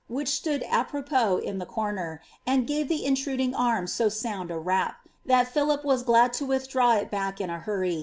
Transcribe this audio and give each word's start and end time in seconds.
which 0.07 0.29
stood 0.29 0.63
apropos 0.67 1.37
in 1.37 1.61
a 1.61 1.65
corner, 1.67 2.19
and 2.43 2.65
gave 2.65 2.87
the 2.87 3.05
intruding 3.05 3.53
ami 3.53 3.85
so 3.85 4.09
sound 4.09 4.49
a 4.49 4.57
rap, 4.57 5.07
th«l 5.27 5.45
Philip 5.45 5.85
was 5.85 6.01
glad 6.01 6.33
to 6.33 6.57
draw 6.67 6.95
it 6.95 7.11
back 7.11 7.39
in 7.39 7.51
a 7.51 7.59
hurry. 7.59 7.99